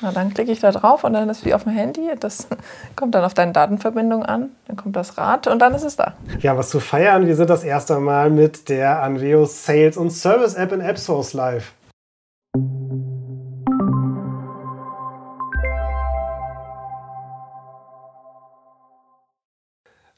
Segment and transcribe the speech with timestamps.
[0.00, 2.08] Na, dann klicke ich da drauf und dann ist wie auf dem Handy.
[2.20, 2.46] Das
[2.96, 4.50] kommt dann auf deine Datenverbindung an.
[4.68, 6.14] Dann kommt das Rad und dann ist es da.
[6.38, 7.26] Ja, was zu feiern.
[7.26, 11.72] Wir sind das erste Mal mit der Anveo Sales und Service App in AppSource live.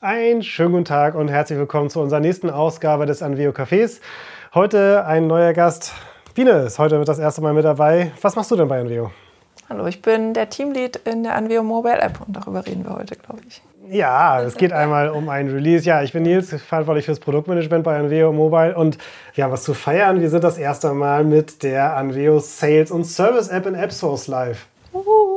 [0.03, 4.01] Einen schönen guten Tag und herzlich willkommen zu unserer nächsten Ausgabe des Anveo Cafés.
[4.55, 5.93] Heute ein neuer Gast.
[6.35, 8.13] Biene ist heute das erste Mal mit dabei.
[8.21, 9.11] Was machst du denn bei Anveo?
[9.71, 13.15] Hallo, ich bin der Teamlead in der Anveo Mobile App und darüber reden wir heute,
[13.15, 13.63] glaube ich.
[13.89, 15.85] Ja, es geht einmal um ein Release.
[15.85, 18.99] Ja, ich bin Nils, verantwortlich fürs Produktmanagement bei Anveo Mobile und
[19.37, 23.47] ja, was zu feiern, wir sind das erste Mal mit der Anveo Sales und Service
[23.47, 24.67] App in AppSource live.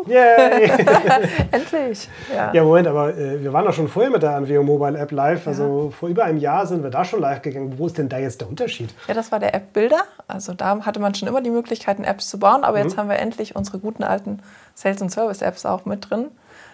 [0.08, 0.70] Yay!
[1.52, 2.10] Endlich!
[2.34, 2.54] Ja.
[2.54, 5.48] ja, Moment, aber äh, wir waren doch schon vorher mit der Anveo Mobile App live.
[5.48, 5.98] Also ja.
[5.98, 7.78] vor über einem Jahr sind wir da schon live gegangen.
[7.78, 8.94] Wo ist denn da jetzt der Unterschied?
[9.08, 10.04] Ja, das war der App-Builder.
[10.28, 12.64] Also da hatte man schon immer die Möglichkeiten, Apps zu bauen.
[12.64, 12.84] Aber mhm.
[12.84, 14.40] jetzt haben wir endlich unsere guten alten
[14.76, 16.28] Sales- und Service-Apps auch mit drin.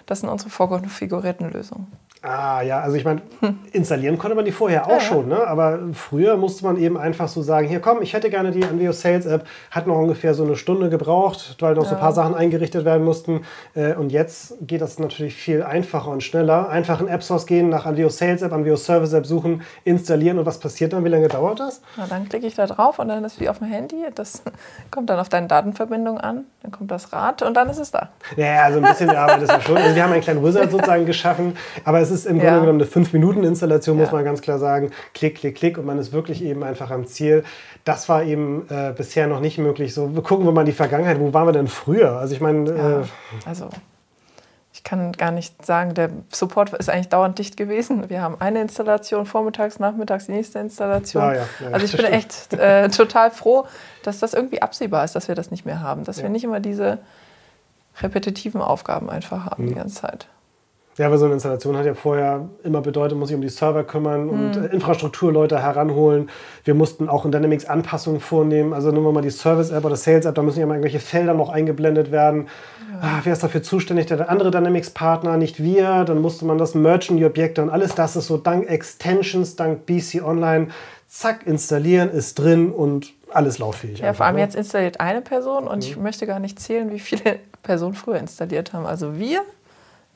[0.06, 1.88] Das sind unsere vorkonfigurierten Lösungen.
[2.22, 3.22] Ah ja, also ich meine,
[3.72, 5.48] installieren konnte man die vorher auch ja, schon, ne?
[5.48, 8.92] aber früher musste man eben einfach so sagen, hier komm, ich hätte gerne die Anveo
[8.92, 11.90] Sales App, hat noch ungefähr so eine Stunde gebraucht, weil noch ja.
[11.90, 16.10] so ein paar Sachen eingerichtet werden mussten äh, und jetzt geht das natürlich viel einfacher
[16.10, 16.68] und schneller.
[16.68, 20.46] Einfach in App Source gehen, nach Anveo Sales App, Anveo Service App suchen, installieren und
[20.46, 21.06] was passiert dann?
[21.06, 21.82] Wie lange dauert das?
[21.96, 24.44] Na, dann klicke ich da drauf und dann ist wie auf dem Handy, das
[24.92, 28.10] kommt dann auf deine Datenverbindung an, dann kommt das Rad und dann ist es da.
[28.36, 29.78] Ja, also ein bisschen Arbeit ist ja schon.
[29.78, 32.82] Also wir haben einen kleinen Wizard sozusagen geschaffen, aber es es ist im Grunde genommen
[32.82, 34.92] eine 5-Minuten-Installation, muss man ganz klar sagen.
[35.14, 37.44] Klick, klick, klick und man ist wirklich eben einfach am Ziel.
[37.86, 39.94] Das war eben äh, bisher noch nicht möglich.
[39.94, 41.20] So, gucken wir mal in die Vergangenheit.
[41.20, 42.14] Wo waren wir denn früher?
[42.14, 42.70] Also ich meine...
[42.70, 43.70] Äh, also
[44.80, 48.10] ich kann gar nicht sagen, der Support ist eigentlich dauernd dicht gewesen.
[48.10, 51.24] Wir haben eine Installation vormittags, nachmittags die nächste Installation.
[51.24, 52.16] Ah, ja, ja, also ich bin stimmt.
[52.16, 53.66] echt äh, total froh,
[54.04, 56.06] dass das irgendwie absehbar ist, dass wir das nicht mehr haben.
[56.06, 57.00] Dass wir nicht immer diese
[58.02, 59.70] repetitiven Aufgaben einfach haben mhm.
[59.70, 60.28] die ganze Zeit.
[61.00, 63.86] Ja, weil so eine Installation hat ja vorher immer bedeutet, muss ich um die Server
[63.86, 64.66] kümmern und mhm.
[64.66, 66.30] Infrastrukturleute heranholen.
[66.66, 68.74] Wir mussten auch in Dynamics Anpassungen vornehmen.
[68.74, 71.48] Also nehmen wir mal die Service-App oder Sales-App, da müssen ja mal irgendwelche Felder noch
[71.48, 72.50] eingeblendet werden.
[72.92, 73.00] Ja.
[73.02, 74.08] Ah, wer ist dafür zuständig?
[74.08, 76.04] Der andere Dynamics-Partner, nicht wir.
[76.04, 79.86] Dann musste man das merchen, die Objekte und alles das ist so dank Extensions, dank
[79.86, 80.68] BC Online,
[81.08, 84.00] zack, installieren, ist drin und alles lauffähig.
[84.00, 84.42] Ja, vor allem ne?
[84.42, 85.92] jetzt installiert eine Person und mhm.
[85.92, 88.86] ich möchte gar nicht zählen, wie viele Personen früher installiert haben.
[88.86, 89.44] Also wir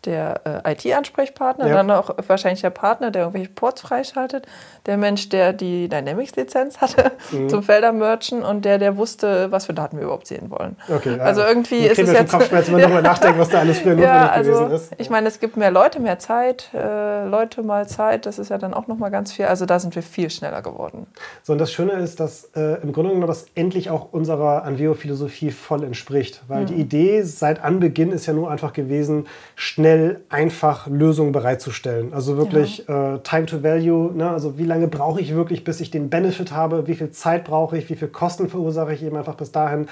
[0.06, 1.74] der äh, IT-Ansprechpartner, ja.
[1.76, 4.46] dann auch wahrscheinlich der Partner, der irgendwelche Ports freischaltet,
[4.86, 7.50] der Mensch, der die Dynamics-Lizenz hatte mhm.
[7.50, 10.76] zum Felder-Merchen und der, der wusste, was für Daten wir überhaupt sehen wollen.
[10.94, 11.48] Okay, also ja.
[11.48, 12.32] irgendwie ist es jetzt...
[12.32, 14.92] Kopfschmerzen, wenn man darüber nachdenkt, was da alles früher notwendig ja, also, gewesen ist.
[14.98, 18.58] Ich meine, es gibt mehr Leute, mehr Zeit, äh, Leute mal Zeit, das ist ja
[18.58, 19.46] dann auch nochmal ganz viel.
[19.46, 21.08] Also da sind wir viel schneller geworden.
[21.44, 25.52] So, und das Schöne ist, dass äh, im Grunde genommen das endlich auch unserer Anveo-Philosophie
[25.52, 26.68] voll entspricht, weil mhm.
[26.68, 32.14] die Idee seit Anbeginn ist ja nur einfach gewesen, schnell schnell, einfach Lösungen bereitzustellen.
[32.14, 33.16] Also wirklich ja.
[33.16, 34.30] äh, Time to Value, ne?
[34.30, 37.78] also wie lange brauche ich wirklich, bis ich den Benefit habe, wie viel Zeit brauche
[37.78, 39.88] ich, wie viel Kosten verursache ich eben einfach bis dahin.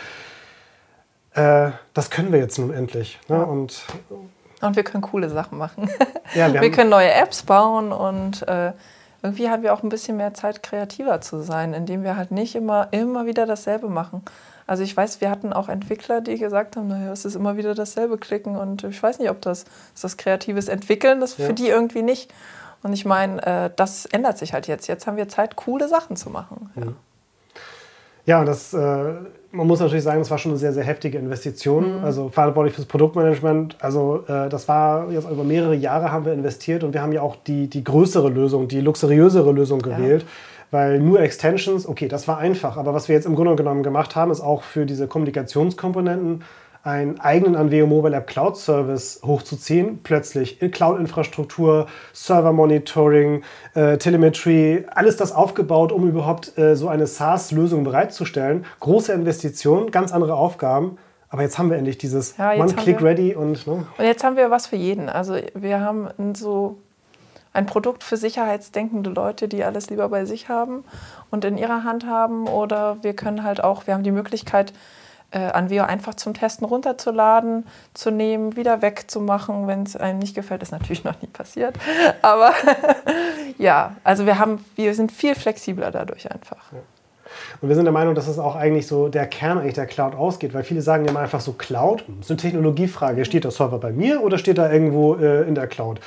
[1.34, 3.20] Äh, das können wir jetzt nun endlich.
[3.28, 3.38] Ne?
[3.38, 3.44] Ja.
[3.44, 3.84] Und,
[4.62, 5.90] und wir können coole Sachen machen.
[6.34, 8.72] Ja, wir, wir können neue Apps bauen und äh,
[9.22, 12.56] irgendwie haben wir auch ein bisschen mehr Zeit, kreativer zu sein, indem wir halt nicht
[12.56, 14.24] immer, immer wieder dasselbe machen.
[14.72, 17.76] Also ich weiß, wir hatten auch Entwickler, die gesagt haben, naja, es ist immer wieder
[17.76, 21.46] dasselbe Klicken und ich weiß nicht, ob das, ist das kreatives Entwickeln, das ja.
[21.46, 22.34] für die irgendwie nicht.
[22.82, 24.88] Und ich meine, äh, das ändert sich halt jetzt.
[24.88, 26.70] Jetzt haben wir Zeit, coole Sachen zu machen.
[26.78, 26.96] Ja, mhm.
[28.26, 28.78] ja und das, äh,
[29.52, 31.98] man muss natürlich sagen, das war schon eine sehr, sehr heftige Investition.
[31.98, 32.06] Mhm.
[32.06, 33.76] Also verantwortlich fürs Produktmanagement.
[33.82, 37.24] Also äh, das war jetzt über mehrere Jahre haben wir investiert und wir haben ja
[37.24, 40.22] auch die, die größere Lösung, die luxuriösere Lösung gewählt.
[40.22, 40.28] Ja.
[40.72, 42.78] Weil nur Extensions, okay, das war einfach.
[42.78, 46.44] Aber was wir jetzt im Grunde genommen gemacht haben, ist auch für diese Kommunikationskomponenten
[46.84, 53.44] einen eigenen Anveo Mobile App Cloud Service hochzuziehen, plötzlich in Cloud-Infrastruktur, Server-Monitoring,
[53.76, 58.66] äh, Telemetry, alles das aufgebaut, um überhaupt äh, so eine SaaS-Lösung bereitzustellen.
[58.80, 60.98] Große Investitionen, ganz andere Aufgaben.
[61.30, 63.66] Aber jetzt haben wir endlich dieses ja, One-Click-Ready und.
[63.68, 63.86] Ne?
[63.98, 65.08] Und jetzt haben wir was für jeden.
[65.08, 66.78] Also wir haben so
[67.54, 70.84] ein Produkt für sicherheitsdenkende Leute, die alles lieber bei sich haben
[71.30, 72.48] und in ihrer Hand haben.
[72.48, 74.74] Oder wir können halt auch, wir haben die Möglichkeit,
[75.32, 80.62] äh, Anveo einfach zum Testen runterzuladen, zu nehmen, wieder wegzumachen, wenn es einem nicht gefällt.
[80.62, 81.76] Ist natürlich noch nie passiert.
[82.22, 82.54] Aber
[83.58, 86.72] ja, also wir, haben, wir sind viel flexibler dadurch einfach.
[86.72, 86.80] Ja.
[87.62, 90.16] Und wir sind der Meinung, dass es auch eigentlich so der Kern eigentlich der Cloud
[90.16, 93.24] ausgeht, weil viele sagen immer einfach so Cloud, das ist eine Technologiefrage.
[93.24, 96.02] Steht der Server bei mir oder steht er irgendwo äh, in der Cloud?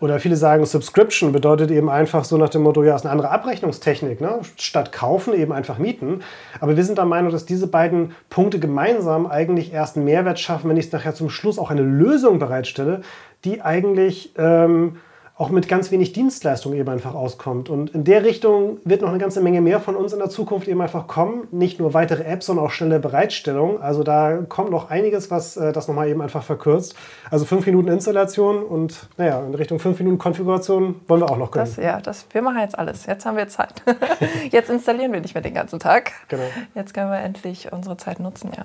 [0.00, 3.30] Oder viele sagen, Subscription bedeutet eben einfach so nach dem Motto, ja, ist eine andere
[3.30, 4.20] Abrechnungstechnik.
[4.20, 4.40] Ne?
[4.56, 6.20] Statt kaufen eben einfach mieten.
[6.60, 10.68] Aber wir sind der Meinung, dass diese beiden Punkte gemeinsam eigentlich erst einen Mehrwert schaffen,
[10.70, 13.02] wenn ich nachher zum Schluss auch eine Lösung bereitstelle,
[13.44, 14.96] die eigentlich ähm,
[15.38, 17.68] auch mit ganz wenig Dienstleistung eben einfach auskommt.
[17.68, 20.66] Und in der Richtung wird noch eine ganze Menge mehr von uns in der Zukunft
[20.66, 21.46] eben einfach kommen.
[21.50, 23.82] Nicht nur weitere Apps, sondern auch schnelle Bereitstellung.
[23.82, 26.96] Also da kommt noch einiges, was äh, das nochmal eben einfach verkürzt.
[27.30, 31.50] Also fünf Minuten Installation und naja, in Richtung fünf Minuten Konfiguration wollen wir auch noch
[31.50, 31.66] können.
[31.66, 33.04] Das, ja, das, wir machen jetzt alles.
[33.04, 33.82] Jetzt haben wir Zeit.
[34.50, 36.12] jetzt installieren wir nicht mehr den ganzen Tag.
[36.28, 36.44] Genau.
[36.74, 38.64] Jetzt können wir endlich unsere Zeit nutzen, ja.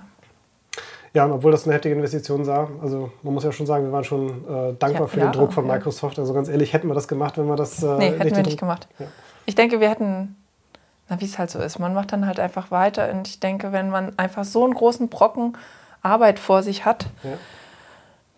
[1.13, 3.91] Ja, und obwohl das eine heftige Investition sah, also man muss ja schon sagen, wir
[3.91, 6.17] waren schon äh, dankbar ja, für den Druck von Microsoft.
[6.17, 7.83] Also ganz ehrlich, hätten wir das gemacht, wenn wir das.
[7.83, 8.87] Äh, nee, hätten wir nicht gemacht.
[8.97, 9.07] Ja.
[9.45, 10.37] Ich denke, wir hätten,
[11.09, 13.11] na wie es halt so ist, man macht dann halt einfach weiter.
[13.11, 15.57] Und ich denke, wenn man einfach so einen großen Brocken
[16.01, 17.31] Arbeit vor sich hat, ja.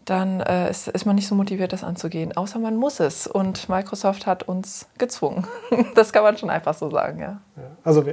[0.06, 2.36] dann äh, ist, ist man nicht so motiviert, das anzugehen.
[2.36, 3.28] Außer man muss es.
[3.28, 5.46] Und Microsoft hat uns gezwungen.
[5.96, 7.40] das kann man schon einfach so sagen, ja.
[7.84, 8.04] Also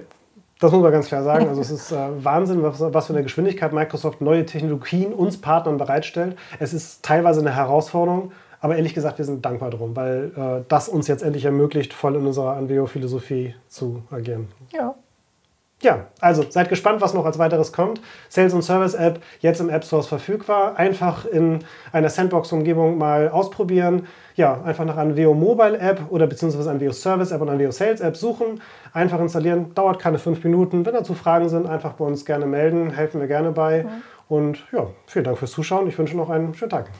[0.60, 1.48] das muss man ganz klar sagen.
[1.48, 5.78] Also es ist äh, Wahnsinn, was, was für eine Geschwindigkeit Microsoft neue Technologien uns Partnern
[5.78, 6.36] bereitstellt.
[6.58, 10.88] Es ist teilweise eine Herausforderung, aber ehrlich gesagt, wir sind dankbar drum, weil äh, das
[10.88, 14.48] uns jetzt endlich ermöglicht, voll in unserer Anveo-Philosophie zu agieren.
[14.72, 14.94] Ja.
[15.82, 18.02] Ja, also seid gespannt, was noch als weiteres kommt.
[18.28, 20.76] Sales und Service App jetzt im App Store verfügbar.
[20.76, 21.60] Einfach in
[21.90, 24.06] einer Sandbox-Umgebung mal ausprobieren.
[24.34, 27.64] Ja, einfach nach einer VO Mobile App oder beziehungsweise einer VO Service App und einer
[27.64, 28.60] VO Sales App suchen.
[28.92, 30.84] Einfach installieren, dauert keine fünf Minuten.
[30.84, 33.86] Wenn dazu Fragen sind, einfach bei uns gerne melden, helfen wir gerne bei.
[34.28, 35.88] Und ja, vielen Dank fürs Zuschauen.
[35.88, 36.90] Ich wünsche noch einen schönen Tag.